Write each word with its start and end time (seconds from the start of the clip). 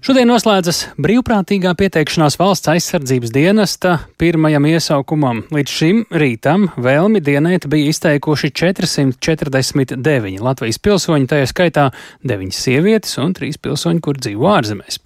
Šodien 0.00 0.30
noslēdzas 0.32 0.78
brīvprātīgā 0.96 1.74
pieteikšanās 1.76 2.38
valsts 2.40 2.70
aizsardzības 2.72 3.34
dienesta 3.34 3.98
pirmajam 4.16 4.64
iesaukumam. 4.70 5.42
Līdz 5.52 5.74
šim 5.76 6.00
rītam 6.08 6.70
vēlmi 6.80 7.20
dienēt 7.20 7.66
bija 7.68 7.92
izteikuši 7.92 8.48
449 8.62 10.40
Latvijas 10.40 10.80
pilsoņi, 10.80 11.28
tajā 11.28 11.52
skaitā 11.52 11.86
9 12.24 12.56
sievietes 12.56 13.20
un 13.20 13.36
3 13.36 13.60
pilsoņi, 13.60 14.00
kur 14.00 14.16
dzīvo 14.16 14.48
ārzemēs. 14.54 15.02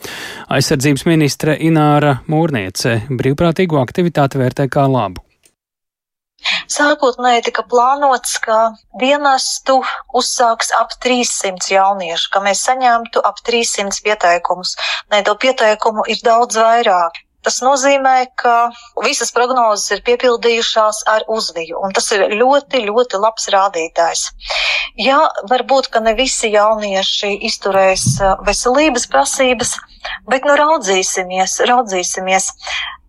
Aizsardzības 0.54 1.08
ministre 1.10 1.58
Ināra 1.58 2.20
Mūrniece 2.30 3.00
brīvprātīgo 3.10 3.82
aktivitāti 3.82 4.38
vērtē 4.46 4.70
kā 4.70 4.86
labu. 4.86 5.26
Sākotnēji 6.70 7.44
tika 7.50 7.64
plānots, 7.68 8.38
ka 8.44 8.58
dienestu 9.00 9.80
uzsāks 10.16 10.72
ap 10.78 10.96
300 11.04 11.74
jauniešu, 11.74 12.30
ka 12.32 12.40
mēs 12.44 12.64
saņemtu 12.68 13.20
ap 13.24 13.42
300 13.44 14.00
pieteikumus. 14.06 14.76
Nē, 15.12 15.24
to 15.28 15.36
pieteikumu 15.36 16.06
ir 16.08 16.24
daudz 16.24 16.56
vairāk. 16.60 17.20
Tas 17.44 17.58
nozīmē, 17.60 18.14
ka 18.40 18.70
visas 19.04 19.28
prognozes 19.36 19.90
ir 19.92 20.00
piepildījušās 20.06 21.02
ar 21.12 21.26
uzviju, 21.28 21.76
un 21.84 21.92
tas 21.92 22.06
ir 22.16 22.24
ļoti, 22.32 22.80
ļoti 22.86 23.20
labs 23.20 23.50
rādītājs. 23.52 24.22
Jā, 25.04 25.18
varbūt, 25.50 25.90
ka 25.92 26.00
ne 26.00 26.14
visi 26.16 26.48
jaunieši 26.54 27.34
izturēs 27.50 28.06
veselības 28.48 29.04
prasības, 29.12 29.74
bet 30.30 30.48
nu 30.48 30.56
raudzīsimies, 30.56 31.58
raudzīsimies. 31.68 32.48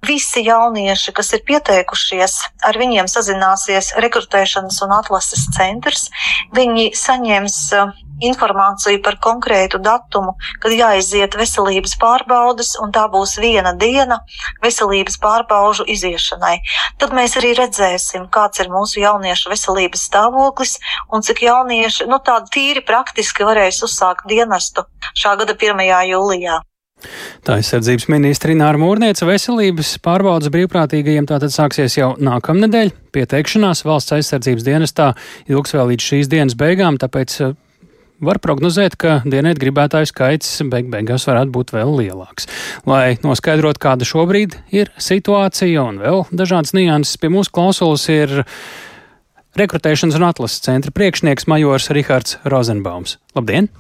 Visi 0.05 0.43
jaunieši, 0.45 1.13
kas 1.15 1.33
ir 1.37 1.43
pieteikušies, 1.47 2.37
ar 2.67 2.77
viņiem 2.79 3.07
sazināsies 3.11 3.93
rekrutēšanas 4.03 4.81
un 4.85 4.95
atlases 4.97 5.45
centrs. 5.55 6.09
Viņi 6.55 6.91
saņems 6.99 7.59
uh, 7.77 7.93
informāciju 8.23 9.01
par 9.03 9.17
konkrētu 9.23 9.79
datumu, 9.83 10.35
kad 10.63 10.75
jāiziet 10.75 11.35
veselības 11.39 11.95
pārbaudas, 12.01 12.75
un 12.81 12.93
tā 12.95 13.05
būs 13.11 13.37
viena 13.41 13.73
diena 13.75 14.21
veselības 14.63 15.17
pārbaužu 15.23 15.87
iziešanai. 15.95 16.59
Tad 16.99 17.15
mēs 17.15 17.37
arī 17.39 17.55
redzēsim, 17.59 18.29
kāds 18.31 18.63
ir 18.63 18.71
mūsu 18.71 19.01
jauniešu 19.03 19.51
veselības 19.51 20.07
stāvoklis 20.09 20.77
un 21.11 21.25
cik 21.25 21.43
jaunieši, 21.47 22.07
nu 22.11 22.21
tādi 22.23 22.53
tīri 22.55 22.85
praktiski 22.85 23.47
varēs 23.47 23.83
uzsākt 23.85 24.27
dienestu 24.29 24.87
šā 25.15 25.35
gada 25.41 25.57
1. 25.57 25.83
jūlijā. 26.11 26.61
Tā 27.45 27.59
aizsardzības 27.59 28.07
ministra 28.11 28.53
Ināra 28.55 28.79
Mūrnieca 28.81 29.27
veselības 29.27 29.95
pārbaudas 30.05 30.51
brīvprātīgajiem 30.53 31.27
tātad 31.29 31.53
sāksies 31.53 31.97
jau 31.99 32.13
nākamnedēļ. 32.21 32.93
Pieteikšanās 33.15 33.85
valsts 33.87 34.15
aizsardzības 34.17 34.65
dienestā 34.65 35.11
ilgs 35.51 35.75
vēl 35.75 35.93
līdz 35.93 36.09
šīs 36.09 36.31
dienas 36.31 36.57
beigām, 36.59 36.99
tāpēc 37.01 37.37
eh, 37.45 37.53
var 38.25 38.39
prognozēt, 38.43 38.97
ka 38.99 39.19
dienēt 39.27 39.59
gribētāju 39.61 40.09
skaits 40.11 40.57
beig 40.71 40.89
beigās 40.91 41.27
varētu 41.29 41.53
būt 41.55 41.75
vēl 41.75 41.93
lielāks. 41.99 42.49
Lai 42.89 43.17
noskaidrotu, 43.23 43.81
kāda 43.85 44.07
šobrīd 44.07 44.57
ir 44.75 44.91
situācija 44.97 45.85
un 45.85 46.01
vēl 46.03 46.25
dažādas 46.33 46.75
nianses, 46.77 47.19
pie 47.21 47.31
mūsu 47.33 47.53
klausulas 47.55 48.07
ir 48.13 48.43
rekrutēšanas 49.59 50.19
un 50.19 50.27
atlases 50.27 50.63
centra 50.65 50.93
priekšnieks 50.95 51.47
majors 51.51 51.91
Rihards 51.95 52.39
Rozenbaums. 52.47 53.19
Labdien! 53.37 53.71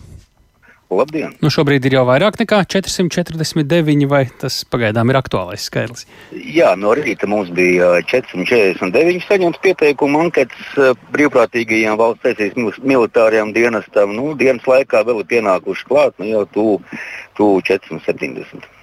Labdien! 0.93 1.33
Nu, 1.41 1.49
šobrīd 1.49 1.87
ir 1.87 1.95
jau 1.97 2.03
vairāk 2.05 2.37
nekā 2.37 2.59
449, 2.69 4.05
vai 4.11 4.21
tas 4.41 4.59
pagaidām 4.69 5.09
ir 5.09 5.17
aktuālais 5.17 5.65
skaitlis? 5.65 6.05
Jā, 6.35 6.75
no 6.77 6.93
rīta 6.97 7.25
mums 7.29 7.49
bija 7.57 7.95
449 8.11 9.25
saņemts 9.25 9.63
pieteikumu 9.65 10.21
anketas 10.27 11.01
brīvprātīgajiem 11.15 11.97
valsts 11.97 12.29
aizsardzības 12.29 12.77
militārajām 12.85 13.55
dienestam. 13.57 14.13
Nu, 14.13 14.35
dienas 14.37 14.69
laikā 14.69 15.01
vēl 15.09 15.23
ir 15.23 15.29
pienākuši 15.33 15.89
klāt 15.89 16.21
nu, 16.21 16.29
jau 16.29 16.45
tuvu 16.53 17.59
470. 17.65 18.74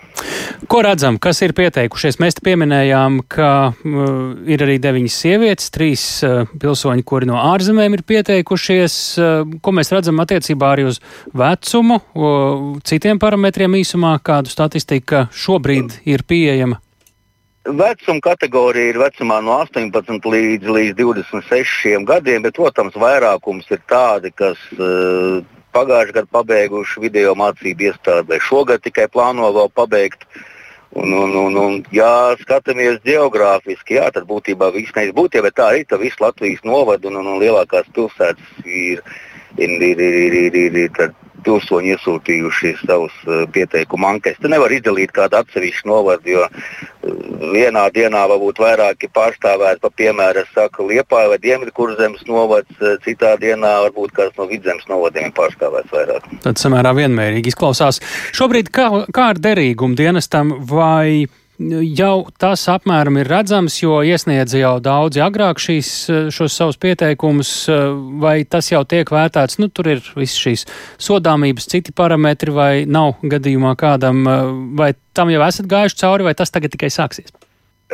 Ko 0.69 0.79
redzam, 0.85 1.17
kas 1.19 1.41
ir 1.43 1.55
pieteikušies? 1.59 2.21
Mēs 2.23 2.37
te 2.39 2.45
pieminējām, 2.47 3.19
ka 3.31 3.49
uh, 3.73 4.11
ir 4.47 4.63
arī 4.63 4.77
deviņas 4.83 5.17
sievietes, 5.25 5.73
trīs 5.75 6.05
uh, 6.23 6.45
pilsoņi, 6.63 7.03
kuri 7.09 7.27
no 7.31 7.41
ārzemēm 7.41 7.97
ir 7.99 8.05
pieteikušies. 8.07 8.97
Uh, 9.19 9.57
ko 9.65 9.75
mēs 9.75 9.91
redzam 9.95 10.23
attiecībā 10.23 10.71
arī 10.77 10.87
uz 10.93 11.01
vecumu, 11.35 11.99
uh, 11.99 12.63
citiem 12.87 13.19
parametriem 13.23 13.75
īsumā, 13.81 14.15
kādu 14.23 14.53
statistika 14.53 15.27
šobrīd 15.35 15.99
ir 16.07 16.23
pieejama? 16.29 16.79
Vecuma 17.63 18.23
kategorija 18.23 18.91
ir 18.91 19.01
vecumā 19.03 19.41
no 19.43 19.59
18 19.63 20.31
līdz, 20.31 20.71
līdz 20.77 20.97
26 20.99 22.07
gadiem, 22.07 22.43
bet, 22.47 22.55
protams, 22.59 22.95
vairākums 22.99 23.67
ir 23.71 23.83
tādi, 23.91 24.31
kas 24.35 24.63
uh, 24.79 25.43
pagājušajā 25.75 26.15
gadā 26.15 26.31
pabeiguši 26.39 27.03
video 27.03 27.35
mācību 27.39 27.89
iestādi, 27.89 28.29
vai 28.31 28.41
šogad 28.43 28.83
tikai 28.85 29.09
plāno 29.11 29.51
vēl 29.55 29.71
pabeigt. 29.75 30.27
Un, 30.95 31.13
un, 31.17 31.33
un, 31.41 31.55
un, 31.57 31.77
ja 31.97 32.35
skatāmies 32.37 32.99
geogrāfiski, 33.07 33.97
jā, 33.97 34.11
tad 34.13 34.27
būtībā 34.29 34.69
viss 34.75 34.93
nevis 34.93 35.15
būtībā, 35.17 35.47
bet 35.49 35.57
tā 35.57 35.71
arī 35.71 35.87
tā 35.89 35.97
viss 35.97 36.21
Latvijas 36.21 36.61
novada 36.69 37.09
un, 37.09 37.17
un, 37.23 37.31
un 37.33 37.41
lielākās 37.41 37.89
pilsētas 37.97 38.67
ir, 38.67 39.01
ir, 39.57 39.73
ir, 39.81 40.03
ir, 40.05 40.37
ir, 40.43 40.59
ir, 40.67 40.77
ir 40.85 41.15
pilsoņi 41.47 41.95
iesūtījuši 41.95 42.73
savus 42.83 43.15
uh, 43.27 43.43
pieteikumu 43.53 44.09
anketas. 44.09 44.41
Te 44.43 44.51
nevar 44.53 44.73
izdalīt 44.75 45.13
kādu 45.17 45.41
atsevišķu 45.41 45.91
novadu, 45.91 46.33
jo 46.35 46.47
uh, 46.47 47.19
vienā 47.55 47.85
dienā 47.95 48.25
var 48.31 48.41
būt 48.43 48.63
vairāki 48.63 49.11
pārstāvēti, 49.15 49.83
pa 49.83 49.93
piemēram, 50.03 50.49
saka 50.55 50.87
Liepāja 50.87 51.33
vai 51.33 51.41
Dienvidkurzemes 51.43 52.25
novads, 52.31 52.73
uh, 52.81 52.97
citā 53.05 53.35
dienā 53.43 53.75
varbūt 53.89 54.17
kāds 54.19 54.39
no 54.41 54.49
vidzemes 54.51 54.89
novadiem 54.91 55.35
pārstāvēts 55.37 55.93
vairāk. 55.95 56.33
Tad 56.47 56.63
samērā 56.63 56.95
vienmērīgi 57.03 57.53
izklausās. 57.53 58.03
Šobrīd 58.37 58.73
kā, 58.75 58.89
kā 59.15 59.31
ar 59.35 59.41
derīgumu 59.43 59.99
dienestam 59.99 60.57
vai 60.69 61.27
jau 61.97 62.17
tas 62.41 62.65
apmēram 62.73 63.19
ir 63.21 63.31
redzams, 63.31 63.77
jo 63.83 64.01
iesniedza 64.07 64.61
jau 64.61 64.75
daudzi 64.83 65.23
agrāk 65.25 65.61
šīs, 65.63 65.93
šos 66.35 66.57
savus 66.59 66.81
pieteikumus, 66.83 67.53
vai 68.23 68.43
tas 68.49 68.73
jau 68.73 68.83
tiek 68.89 69.09
vērtēts, 69.13 69.61
nu 69.63 69.69
tur 69.69 69.93
ir 69.95 70.03
viss 70.17 70.41
šīs 70.41 70.67
sodāmības, 71.03 71.69
citi 71.73 71.95
parametri, 71.97 72.55
vai 72.55 72.73
nav 72.87 73.23
gadījumā 73.23 73.77
kādam, 73.81 74.25
vai 74.79 74.93
tam 75.17 75.33
jau 75.33 75.45
esat 75.47 75.71
gājuši 75.71 76.03
cauri, 76.05 76.29
vai 76.31 76.37
tas 76.39 76.55
tagad 76.55 76.75
tikai 76.75 76.93
sāksies? 76.93 77.33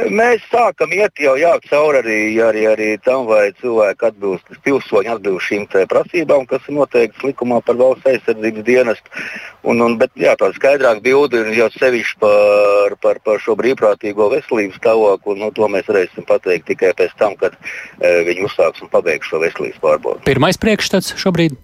Mēs 0.07 0.45
sākam 0.47 0.93
iet 0.95 1.19
jau 1.19 1.33
jā, 1.39 1.51
cauri 1.67 1.99
arī, 1.99 2.19
arī, 2.45 2.63
arī 2.71 2.89
tam, 3.03 3.25
vai 3.27 3.51
cilvēki 3.59 4.07
atbilst, 4.07 4.53
pilsoņi 4.63 5.11
atbilst 5.11 5.49
šīm 5.49 5.65
prasībām, 5.91 6.47
kas 6.47 6.69
ir 6.69 6.77
noteikts 6.77 7.25
likumā 7.27 7.59
par 7.67 7.81
valsts 7.81 8.07
aizsardzības 8.07 8.67
dienestu. 8.69 9.25
Un, 9.67 9.83
un, 9.83 9.99
bet 9.99 10.15
jā, 10.15 10.37
tāda 10.39 10.55
skaidrāka 10.55 11.03
bilde 11.03 11.43
ir 11.43 11.51
jau 11.59 11.69
sevišķi 11.75 12.21
par, 12.23 12.97
par, 13.03 13.21
par 13.27 13.43
šo 13.43 13.59
brīvprātīgo 13.59 14.31
veselības 14.37 14.79
stāvokli. 14.79 15.39
Nu, 15.43 15.51
to 15.57 15.67
mēs 15.73 15.91
varēsim 15.91 16.29
pateikt 16.29 16.71
tikai 16.71 16.95
pēc 16.99 17.19
tam, 17.19 17.35
kad 17.41 17.59
e, 17.59 18.15
viņi 18.29 18.47
uzsāks 18.47 18.85
un 18.85 18.93
pabeigs 18.95 19.27
šo 19.27 19.43
veselības 19.43 19.83
pārbaudi. 19.83 20.27
Pirmais 20.31 20.61
priekšstats 20.63 21.17
šobrīd? 21.19 21.59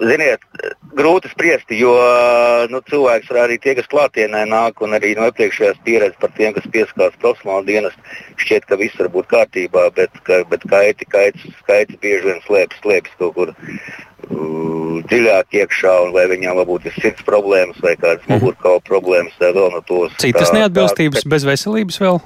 Ziniet, 0.00 0.44
grūti 0.96 1.28
spriest, 1.28 1.68
jo 1.76 1.92
nu, 2.72 2.80
cilvēks 2.88 3.28
arī 3.36 3.58
tie, 3.60 3.74
kas 3.76 3.88
klātienē 3.90 4.46
nāk, 4.48 4.80
un 4.84 4.96
arī 4.96 5.12
no 5.18 5.26
iepriekšējās 5.28 5.82
pieredzes 5.84 6.16
par 6.22 6.32
tiem, 6.38 6.54
kas 6.56 6.68
piesakās 6.72 7.18
profesionāli 7.20 7.74
dienas, 7.74 7.98
šķiet, 8.40 8.64
ka 8.70 8.80
viss 8.80 8.96
var 9.00 9.10
būt 9.12 9.28
kārtībā, 9.34 9.84
bet, 9.98 10.16
ka, 10.24 10.40
bet 10.48 10.64
kaiti, 10.72 11.08
kaits, 11.12 11.44
kaits 11.68 12.00
bieži 12.00 12.30
vien 12.30 12.40
slēpjas, 12.46 12.80
slēpjas 12.80 13.20
kaut 13.20 13.36
kur 13.36 13.52
uh, 13.52 14.98
dziļāk 15.12 15.60
iekšā, 15.60 15.94
un 16.06 16.16
vai 16.16 16.26
viņam 16.32 16.62
varbūt 16.62 16.88
ir 16.88 16.96
sirds 16.96 17.28
problēmas 17.28 17.80
vai 17.84 17.96
kādas 18.00 18.24
mhm. 18.24 18.38
mugurkaula 18.38 18.80
problēmas, 18.88 19.36
vēl 19.40 19.68
no 19.76 19.84
tos. 19.84 20.16
Citas 20.22 20.54
neatbilstības 20.56 21.26
tā, 21.26 21.34
bez 21.36 21.48
veselības 21.52 22.00
vēl? 22.00 22.22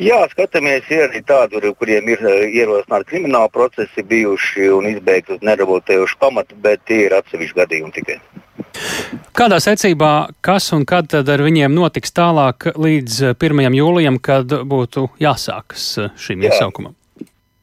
Jā, 0.00 0.22
skatāmies, 0.32 0.86
ir 0.88 1.02
arī 1.04 1.20
tādi, 1.28 1.60
kuriem 1.76 2.06
ir 2.08 2.22
eh, 2.24 2.46
ierosināti 2.56 3.10
krimināli 3.10 3.52
procesi 3.52 4.04
bijuši 4.08 4.70
un 4.72 4.88
izbeigti 4.88 5.36
uz 5.36 5.44
nerabotējušu 5.44 6.16
pamatu, 6.22 6.56
bet 6.64 6.80
tie 6.88 7.02
ir 7.10 7.16
atsevišķi 7.18 7.58
gadījumi 7.58 7.92
tikai. 7.98 8.16
Kādā 9.36 9.58
secībā, 9.60 10.32
kas 10.40 10.70
un 10.72 10.86
kad 10.88 11.10
tad 11.12 11.28
ar 11.28 11.44
viņiem 11.44 11.76
notiks 11.76 12.14
tālāk 12.16 12.70
līdz 12.72 13.34
1. 13.36 13.60
Eh, 13.66 13.76
jūlijam, 13.82 14.16
kad 14.16 14.48
būtu 14.48 15.10
jāsākas 15.20 15.86
eh, 16.00 16.10
šim 16.16 16.40
Jā. 16.40 16.54
iesaukumam? 16.54 16.96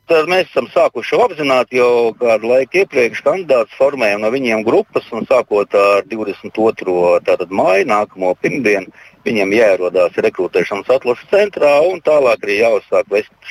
Tad 0.09 0.25
mēs 0.25 0.47
esam 0.49 0.65
sākuši 0.73 1.19
apzināti 1.21 1.77
jau 1.77 2.15
kādu 2.17 2.49
laiku 2.49 2.81
iepriekš 2.81 3.21
kandidātus 3.27 3.77
formējam 3.77 4.23
no 4.23 4.31
viņiem 4.33 4.63
grupas 4.65 5.05
un 5.13 5.27
sākot 5.29 5.75
ar 5.77 6.07
22. 6.09 7.45
māju 7.53 7.85
nākamo 7.91 8.33
pirmdienu 8.41 8.89
Viņam 9.27 9.51
jāierodās 9.51 10.15
rekrutēšanas 10.23 10.91
atlases 10.95 11.27
centrā 11.31 11.73
un 11.83 11.99
tālāk 12.05 12.45
arī 12.45 12.61
jāuzsāk, 12.61 13.09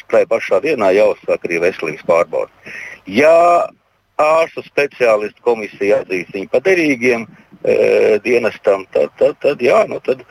tajā 0.08 0.28
pašā 0.30 0.62
dienā 0.64 0.94
jāuzsāk 0.96 1.44
arī 1.44 1.60
veselības 1.66 2.06
pārbaude. 2.08 2.72
Ja 3.04 3.68
ārstu 4.18 4.64
speciālistu 4.64 5.44
komisija 5.44 6.00
atzīs 6.02 6.32
viņu 6.32 6.48
par 6.54 6.64
derīgiem 6.64 7.26
e, 7.28 7.76
dienestam, 8.24 8.86
tad, 8.96 9.12
tad, 9.20 9.36
tad, 9.44 9.60
jā, 9.62 9.82
nu, 9.90 10.00
tad 10.08 10.24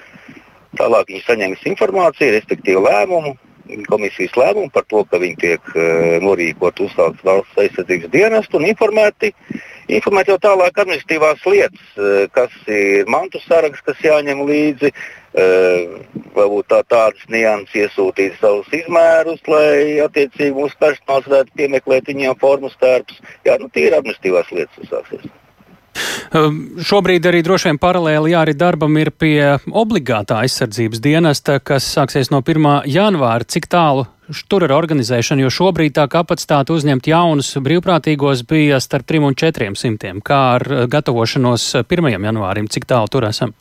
tālāk 0.80 1.14
viņi 1.14 1.24
saņems 1.28 1.68
informāciju, 1.74 2.34
respektīvi 2.34 2.82
lēmumu, 2.90 3.38
komisijas 3.88 4.36
lēmumu 4.40 4.72
par 4.74 4.86
to, 4.92 5.04
ka 5.10 5.20
viņi 5.22 5.40
tiek 5.42 5.72
e, 5.76 5.88
norīkoti 6.24 6.86
uzsākt 6.88 7.24
valsts 7.28 7.64
aizsardzības 7.64 8.14
dienestu 8.14 8.60
un 8.60 8.68
informēti 8.70 9.34
informēt 9.92 10.32
jau 10.32 10.38
tālāk 10.44 10.82
administratīvās 10.82 11.46
lietas, 11.48 11.88
kas 12.36 12.54
ir 12.72 13.08
mantu 13.12 13.40
saraksts, 13.46 13.86
kas 13.88 14.04
jāņem 14.04 14.44
līdzi. 14.48 14.92
Varbūt 16.38 16.70
tā, 16.72 16.82
tādas 16.90 17.26
nianses 17.30 17.76
iesūtīt 17.84 18.40
savus 18.42 18.72
izmērus, 18.74 19.44
lai 19.52 20.00
attiecīgi 20.02 20.56
mūsu 20.58 20.78
personāls 20.82 21.30
varētu 21.30 21.60
piemeklēt 21.62 22.10
viņiem 22.10 22.40
formas 22.42 22.78
tērpus. 22.82 23.22
Jā, 23.46 23.60
nu, 23.62 23.70
tie 23.74 23.88
ir 23.90 24.00
administratīvās 24.00 24.50
lietas, 24.56 24.80
kas 24.82 24.96
sāksies. 24.96 25.28
Um, 25.30 25.47
šobrīd 26.34 27.26
arī 27.30 27.42
droši 27.46 27.70
vien 27.70 27.80
paralēli 27.82 28.34
jāri 28.34 28.56
darbam 28.58 28.98
ir 29.00 29.12
pie 29.12 29.58
obligātā 29.68 30.42
aizsardzības 30.44 31.02
dienesta, 31.04 31.60
kas 31.60 31.88
sāksies 31.88 32.32
no 32.34 32.42
1. 32.42 32.88
janvāra. 32.92 33.48
Cik 33.48 33.70
tālu 33.72 34.08
tur 34.52 34.66
ir 34.68 34.74
organizēšana, 34.76 35.46
jo 35.46 35.52
šobrīd 35.54 35.96
tā 35.96 36.08
kapacitāte 36.12 36.76
uzņemt 36.76 37.08
jaunus 37.08 37.54
brīvprātīgos 37.64 38.44
bija 38.48 38.82
starp 38.84 39.08
3 39.08 39.30
un 39.30 39.38
4 39.40 39.72
simtiem. 39.80 40.20
Kā 40.22 40.42
ar 40.58 40.68
gatavošanos 40.92 41.70
1. 41.86 42.12
janvārim, 42.18 42.68
cik 42.68 42.90
tālu 42.90 43.12
tur 43.12 43.30
esam? 43.30 43.56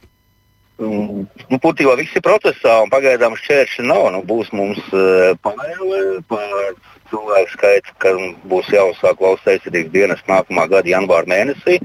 Nu, 0.76 1.25
Būtībā 1.62 1.94
viss 1.96 2.17
ir 2.19 2.25
procesā, 2.25 2.75
un 2.84 2.90
pagaidām 2.93 3.37
šķēršļi 3.40 3.84
nav. 3.88 4.11
Nu, 4.12 4.20
būs 4.28 4.50
mums 4.52 4.82
uh, 4.93 5.32
paneli 5.40 6.19
par 6.28 6.76
cilvēku 7.08 7.52
skaits, 7.55 7.94
kam 8.02 8.34
būs 8.50 8.69
jāuzsāk 8.75 9.23
valsts 9.23 9.49
aizsardzības 9.55 9.94
dienas 9.94 10.20
nākamā 10.28 10.67
gada 10.75 10.93
janvāra 10.93 11.31
mēnesī. 11.32 11.78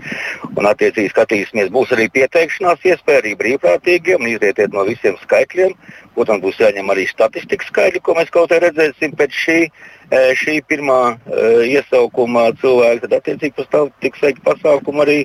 Un, 0.50 0.68
attiecīgi, 0.68 1.14
skatīsimies, 1.14 1.72
būs 1.72 1.94
arī 1.96 2.10
pieteikšanās 2.18 2.84
iespēja 2.92 3.24
arī 3.24 3.34
brīvprātīgiem, 3.40 4.28
izrietiet 4.34 4.76
no 4.76 4.84
visiem 4.90 5.16
skaitļiem. 5.24 5.78
Protams, 6.18 6.44
būs 6.44 6.60
jāņem 6.60 6.92
arī 6.92 7.08
statistikas 7.08 7.72
skaitļi, 7.72 8.04
ko 8.04 8.18
mēs 8.20 8.34
kaut 8.36 8.52
kā 8.52 8.60
redzēsim 8.60 9.16
pēc 9.16 9.42
šī, 9.46 9.60
e, 10.12 10.24
šī 10.42 10.60
pirmā 10.68 11.02
uh, 11.14 11.64
iesaukuma 11.64 12.50
cilvēka. 12.60 13.06
Tad, 13.08 13.20
attiecīgi, 13.22 13.56
pastāv 13.62 13.94
tiks 14.04 14.26
veikti 14.26 14.48
pasākumi 14.52 15.06
arī, 15.08 15.20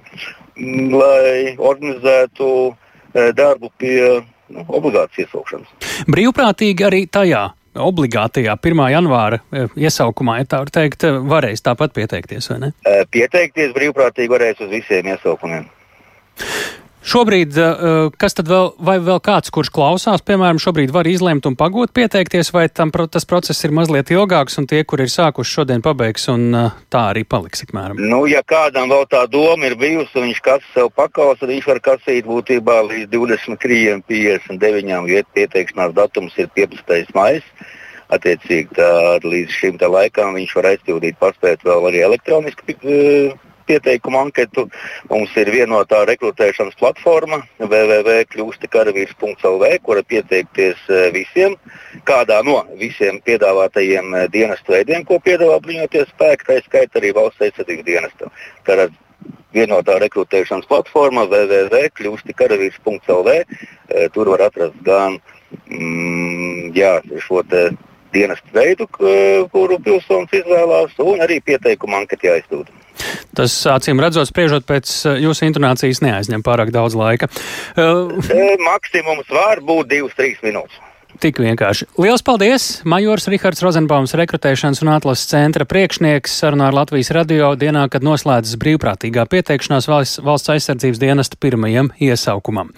lai 0.95 1.57
organizētu 1.59 2.53
uh, 2.69 2.83
darbu 3.37 3.71
pie 3.79 4.01
nu, 4.53 4.65
obligātas 4.69 5.25
iesaukšanas. 5.25 5.71
Brīvprātīgi 6.11 6.87
arī 6.87 7.07
tajā 7.11 7.49
obligātajā 7.77 8.57
1. 8.57 8.83
janvāra 8.95 9.41
e, 9.53 9.67
iesaukumā, 9.87 10.39
ja 10.41 10.49
tā 10.49 10.63
var 10.65 10.73
teikt, 10.73 11.05
e, 11.05 11.13
varēs 11.33 11.65
tāpat 11.67 11.95
pieteikties, 11.97 12.51
vai 12.53 12.59
ne? 12.67 12.73
Pieteikties 13.13 13.75
brīvprātīgi 13.77 14.33
varēs 14.33 14.63
uz 14.65 14.73
visiem 14.73 15.11
iesaukumiem. 15.13 15.69
Šobrīd, 17.07 17.55
kas 18.19 18.35
tad 18.35 18.49
vēl, 18.51 18.73
vai 18.83 18.97
vēl 18.99 19.21
kāds, 19.23 19.53
kurš 19.55 19.69
klausās, 19.71 20.25
piemēram, 20.27 20.59
šobrīd 20.59 20.91
var 20.91 21.07
izlemt 21.07 21.47
un 21.47 21.55
pagot 21.55 21.93
pieteikties, 21.95 22.51
vai 22.51 22.65
tam, 22.67 22.91
tas 22.91 23.29
process 23.31 23.63
ir 23.63 23.75
mazliet 23.77 24.11
ilgāks, 24.11 24.59
un 24.59 24.67
tie, 24.67 24.83
kur 24.83 25.05
ir 25.05 25.13
sākuši 25.13 25.55
šodien, 25.61 25.85
pabeigs, 25.87 26.27
un 26.33 26.51
tā 26.91 27.05
arī 27.13 27.23
paliks, 27.23 27.63
apmēram? 27.63 28.03
Nu, 28.11 28.25
ja 28.27 28.43
kādam 28.43 28.91
vēl 28.91 29.07
tā 29.13 29.23
doma 29.31 29.71
ir 29.71 29.79
bijusi, 29.79 30.11
un 30.19 30.27
viņš 30.27 30.43
kas 30.49 30.67
sev 30.75 30.91
pakaus, 30.99 31.39
tad 31.39 31.55
viņš 31.55 31.71
var 31.71 31.83
kasīt 31.93 32.27
būtībā 32.27 32.83
līdz 32.91 33.15
23, 33.15 34.03
59 34.11 35.07
vietu 35.07 35.35
pieteikšanās 35.39 35.95
datums 35.95 36.35
ir 36.43 36.51
15. 36.59 37.15
maijs. 37.15 37.47
Attiecīgi, 38.11 38.75
tā, 38.75 38.91
līdz 39.23 39.55
šim 39.55 39.79
laikam 39.79 40.35
viņš 40.35 40.59
var 40.59 40.73
aizpildīt, 40.75 41.23
paspēt 41.23 41.63
vēl 41.67 41.89
arī 41.89 42.03
elektroniski 42.07 42.67
pieteikumu 43.67 44.19
anketu. 44.21 44.69
Mums 45.11 45.37
ir 45.41 45.51
vienotā 45.53 46.05
rekrutēšanas 46.09 46.75
platforma 46.81 47.39
www.kļūstikaravīrs.lv, 47.61 49.65
kura 49.87 50.03
pieteikties 50.07 50.79
eh, 50.91 51.13
visiem, 51.15 51.53
kādā 52.09 52.39
no 52.47 52.57
visiem 52.81 53.15
piedāvātajiem 53.27 54.07
eh, 54.15 54.19
dienestu 54.33 54.69
veidiem, 54.77 55.01
ko 55.09 55.15
piedāvā 55.25 55.57
bruņoties 55.65 56.09
spēki, 56.15 56.47
tā 56.49 56.55
skaitā 56.67 56.95
arī 57.01 57.11
valsts 57.17 57.43
aizsardzības 57.49 57.87
dienestam. 57.91 58.29
Tātad 58.69 58.91
vienotā 59.57 59.93
rekrutēšanas 60.03 60.71
platforma 60.71 61.23
www.kļūstikaravīrs.lv. 61.31 63.29
Eh, 63.33 63.45
tur 64.15 64.25
var 64.35 64.41
atrast 64.51 64.79
gan 64.87 65.11
mm, 65.67 66.63
jā, 66.77 66.93
šo 67.27 67.39
dienestu 68.17 68.49
veidu, 68.55 68.87
kuru 69.53 69.77
pilsonis 69.85 70.33
izvēlās, 70.39 70.93
un 71.03 71.17
arī 71.25 71.37
pieteikumu 71.45 71.95
anketu 71.99 72.23
jāizdod. 72.31 72.67
Tas, 73.37 73.55
acīm 73.71 74.01
redzot, 74.03 74.29
spriežot 74.31 74.67
pēc 74.69 74.93
eh, 75.07 75.21
jūsu 75.27 75.47
intonācijas, 75.49 76.03
neaizņem 76.05 76.45
pārāk 76.47 76.73
daudz 76.75 76.97
laika. 76.99 77.31
Uh, 77.77 78.13
Maksimums 78.67 79.31
var 79.33 79.63
būt 79.65 79.93
2-3 79.93 80.45
minūtes. 80.47 80.83
Tik 81.23 81.39
vienkārši. 81.41 81.87
Lielas 81.97 82.25
paldies! 82.25 82.65
Majors 82.85 83.25
Rihards 83.33 83.63
Rozenbaums, 83.65 84.13
rekrutēšanas 84.19 84.83
un 84.85 84.91
atlases 84.93 85.31
centra 85.31 85.65
priekšnieks, 85.69 86.35
sarunā 86.43 86.69
ar 86.69 86.77
Latvijas 86.77 87.13
radio 87.17 87.55
dienā, 87.57 87.87
kad 87.93 88.05
noslēdzas 88.05 88.59
brīvprātīgā 88.61 89.25
pieteikšanās 89.33 89.89
valsts, 89.89 90.21
valsts 90.27 90.53
aizsardzības 90.53 91.01
dienesta 91.01 91.41
pirmajam 91.41 91.95
iesaukumam. 92.05 92.75